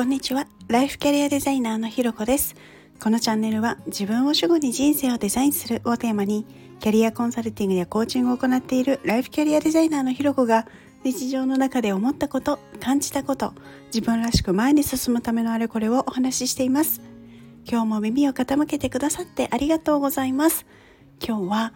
[0.00, 0.46] こんにちは。
[0.68, 2.54] ライフキャリアデザイナーのひろこです。
[3.02, 6.46] このチャンネルは自分を主語に人生をデザインするをテーマに
[6.78, 10.66] キャリアコンサルティングやコーチングを行っているライフキャリアデザイナーのひろこが
[11.04, 13.52] 日常の中で思ったこと感じたこと
[13.92, 17.02] 自分らしく前に進むためのあれこれをお話ししています。
[17.70, 20.64] 今日も耳を傾けてくださってありがとうございます。
[21.22, 21.74] 今日は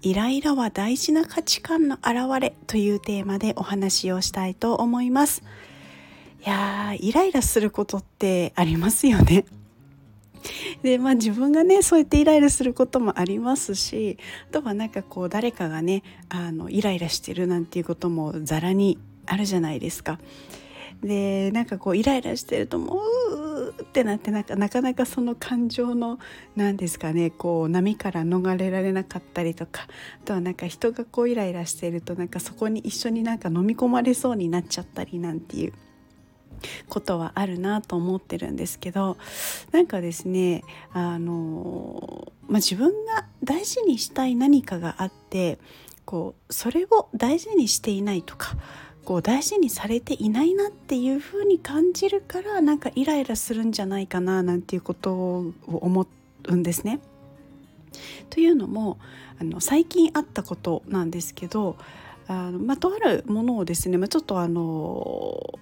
[0.00, 5.42] イライラは大事な価値観の表れというテーマでお話をしたいと思います。
[6.44, 9.46] いやーイライラすることってありますよね。
[10.82, 14.18] でまあ自分がねそうやってイライラすることもありますし
[14.50, 20.18] あとはなんかこう誰かがねあのイライラしてるなんていうこともざらにあるじゃないですか。
[21.02, 23.00] でなんかこうイライラしてるとも
[23.30, 26.18] うってなってなんかなかなかその感情の
[26.56, 29.86] 何ですかねこう波から逃れられなかったりとか
[30.22, 35.72] あとはなんか人がこうイライラしてるとなんかそこに一緒になんか飲み込まれそうになっちゃったりなんていう
[36.88, 39.16] ことはあるなと思ってるんですけど
[39.72, 45.58] なんかですねあの、まあ、自分が大事にしたい何かがあって
[46.04, 48.56] こうそれを大事にしていないとか
[49.04, 56.06] こう大事にされていないなっていう風に感じるからなんかイライラするんじゃないかななんていうことを思
[56.44, 57.00] うんですね。
[58.30, 58.98] というのも
[59.38, 61.76] あの最近あったことなんですけど
[62.26, 65.58] あの、まあ、とあるものをですね、まあ、ちょっとあの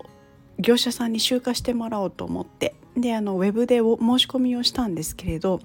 [0.62, 3.84] 業者さんに集荷してもらおうと思ってであのウェブで申
[4.18, 5.60] し込みをしたんですけれど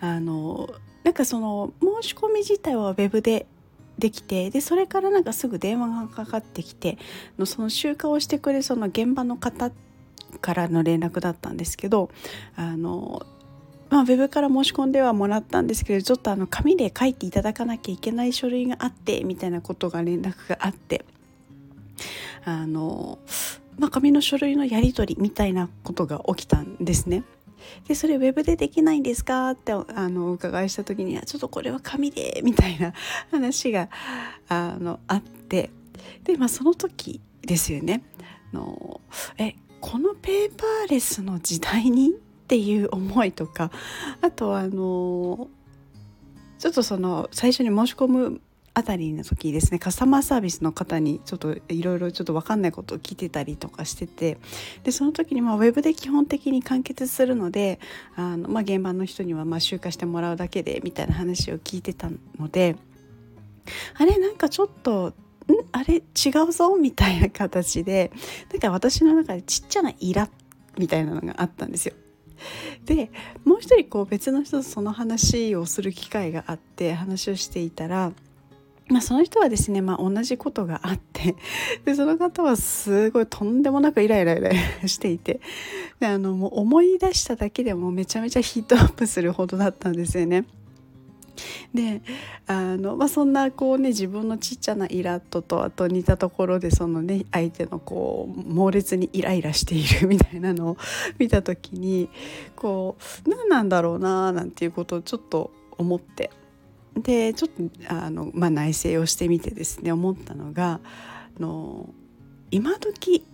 [0.00, 0.68] あの
[1.02, 3.46] なんかその申し込み自体はウェブで
[3.98, 6.98] できてでそれからなんかすぐ電話がかかってきて
[7.38, 9.70] のその集荷をしてくれその現場の方
[10.40, 12.10] からの連絡だったんですけど
[12.56, 13.24] あの
[13.90, 21.04] まあ、ウェブから申し込んではもらったんですけどちょっとあの紙で書いていただかなきゃいけない書類があってみたいなことが連絡があって
[22.44, 23.18] あの、
[23.78, 27.24] まあ、紙の書類のやり取りみたいなことが起きたんですね。
[27.88, 29.50] でそれウェブでできないんですか？
[29.50, 32.92] ってあのお伺いした時にはちょっとこれは紙でみたいな
[33.30, 33.88] 話が
[34.48, 35.70] あのあって。
[36.24, 38.02] で、まあ、その時ですよね。
[38.52, 39.00] の
[39.38, 42.14] えこのペーパーレスの時代に？
[42.44, 43.70] っていう思いとか
[44.20, 45.48] あとはあの
[46.58, 48.42] ちょっとその最初に申し込む
[48.76, 54.36] あたりの時ですねカスタマーサービスの方にちょっといろいろちょっと分かんないことを聞いてたりとかしてて
[54.82, 57.78] でその時にまあウェブで基本的に完結するので
[58.16, 62.76] あの、まあ、現場の人にはまあ集荷してもらうだけでみたいな話を聞いてたので
[63.96, 65.12] あれなんかちょっとん？
[65.70, 66.02] あれ違
[66.48, 68.10] うぞみたいな形で
[68.50, 70.28] なんか私の中でちっちゃなイラ
[70.76, 71.94] みたいなのがあったんですよ。
[72.84, 73.10] で
[73.44, 78.12] もう一人こう別の人とその話をする機会があって話をしていたら
[78.88, 81.36] まあ、その人はですね、まあ、同じことがあって
[81.86, 84.52] でその方はすごいとんでもなくイライライラ
[84.86, 85.40] していて
[86.00, 90.44] であのもう思い出しただけでもめちゃめちゃヒートアップするほどだったんですよね。
[91.74, 92.02] で
[92.46, 100.76] あの、まあ、そんなこうね自分のちっちゃなイラッととあと似たところでそのね相手のこう猛烈にイライラしているみたいなのを
[101.18, 102.08] 見た時に
[102.54, 102.96] こ
[103.26, 106.30] う何なんだろうななんていうことをちょっと思って
[106.96, 110.80] でちょっとあの、まあ、内省をしてみてですね思ったのが
[111.36, 111.88] あの
[112.50, 113.24] 今時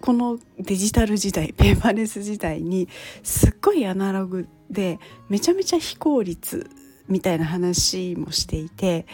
[0.00, 2.88] このデジタル時代ペーパーレス時代に
[3.22, 4.98] すっごいアナログで
[5.28, 6.68] めちゃめちゃ非効率
[7.08, 9.06] みたいな話もしていて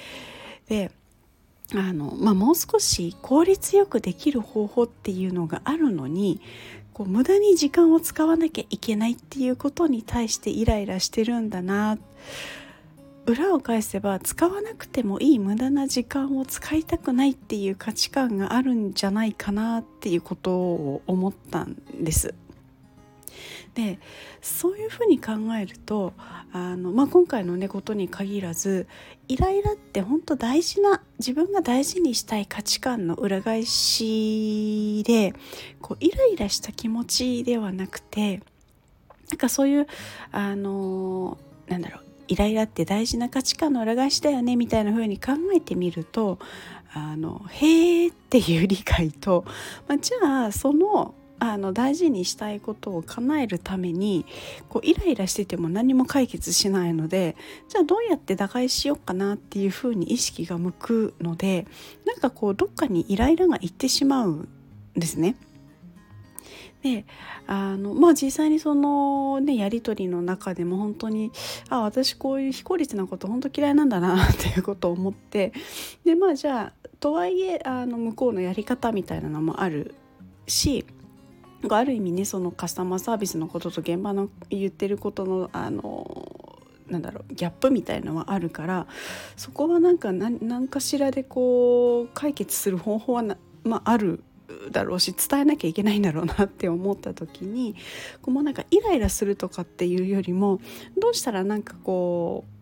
[0.69, 0.91] で
[1.75, 6.41] あの、まあ、もう少し効率よくできる方法っていうのがあるのに
[6.93, 11.99] こう無駄に時間を使わなきゃいけないっていうことに対してイライラしてるんだな。
[13.27, 22.35] 裏を返せば使わなくてもいい無駄な時間を使いたくないっていう価値観があるんじゃないかなっていうことを思ったんです。
[23.75, 23.99] で
[24.41, 26.15] そういうふうに考えると
[26.53, 28.87] あの、まあ、今回のねことに限らず
[29.29, 35.35] イライラって本当大事な自分が大事にしたい価値観の裏返しで
[35.83, 38.41] こうイライラした気持ちではなくて
[39.29, 39.87] なんかそういう
[40.33, 41.37] あの
[41.69, 46.39] なんだろうイライラって大事な価値観の裏返しだよねみたいな風に考えてみると
[46.93, 49.45] あのへーっていう理解と、
[49.87, 54.25] まあ、じゃあそのあの大事にしたいことを叶えるために
[54.71, 57.37] こうイライラしてても何も解決しないので
[57.69, 61.67] じゃあどうやって打開しようかなっていうふうに意識が向くので
[62.07, 64.49] なんかこうどっかにイライラがいってしまうん
[64.95, 65.37] ですね。
[66.83, 67.05] で
[67.47, 71.33] あのまあ実際にそのねやり取りの中でも本当に
[71.69, 75.53] あ私こういう非効率なこと本当嫌いなんだな っていうことを思って
[76.05, 79.95] でまあじゃあとはいえあの向こうのやり方みたいなのもある
[80.47, 80.85] し
[81.69, 86.57] ある意味ねそのカスタマーサービスのことと現場の言ってることのあの
[86.89, 88.87] なんだろうギャップみたいのはあるから
[89.37, 93.25] そこはなんか何かしらでこう解決する方法は
[93.65, 94.23] まあ、ある
[94.71, 97.75] だろうし伝えなきゃいけないんだろうなって思った時に
[98.23, 100.61] こうもうなんかイライラするとかっていうよりも
[100.99, 102.57] どうしたらなんかこう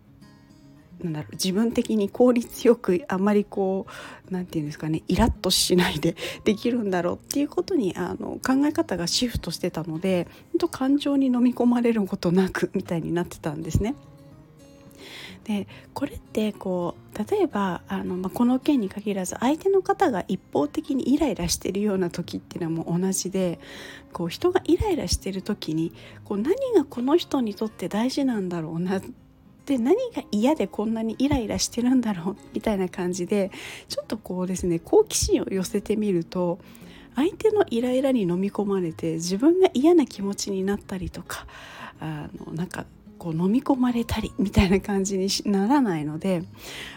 [1.03, 3.87] なんだろう自分的に効率よくあんまりこ
[4.29, 13.95] う何て言うんですかねイラッとしないで できるんだろうっていうことにあの考え方がシフトしてたので本当感情に飲み込まれることなくみたいになってたんですね。
[15.45, 23.59] でこれってこう例えばあの、まあ、この件に限らず相手の方が一方的にイライラしてるような時っていうのはもう同じで
[24.13, 25.93] こう人がイライラしてる時に
[26.25, 29.01] こう何がこの人にとって大事なんだろうな
[29.67, 33.51] で何が嫌でこんなにイライラしてるんだろうみたいな感じで
[33.89, 36.59] ちょっとこうですね好奇心を寄せてみると
[37.17, 41.47] 相手のイライラに飲み込まれて自分が嫌な気持ちになったりとか
[42.01, 42.87] あのなんか
[43.25, 46.43] こう飲み込まれたりみたいな感じにならないので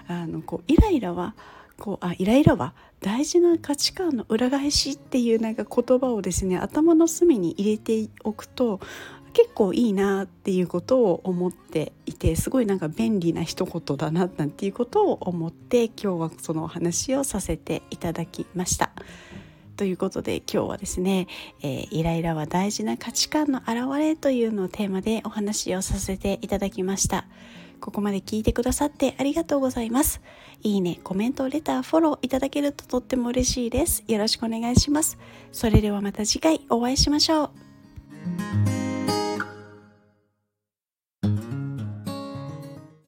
[0.09, 1.35] あのこうイライラは
[1.79, 8.81] こうあイライラは大事な価値観の裏返しっていうなんか言葉をですね頭の隅に入れておくと
[9.31, 18.91] 結構いいなっていうことを思っていてすごいなんか便利な一言だななんていうことを思って今日はそのお話をさせていただきました。
[19.77, 21.27] ということで今日はですね、
[21.61, 27.25] えー、イライラは大事な価値観の表れというのをテーマでお話をさせていただきました。
[27.79, 30.19] ここまで聞いてくださってありがとうございます。
[30.63, 34.03] いいね、コメント、レター、フォローいただけるととっても嬉しいです。
[34.07, 35.17] よろしくお願いします。
[35.51, 37.45] それではまた次回お会いしましょ
[38.73, 38.76] う。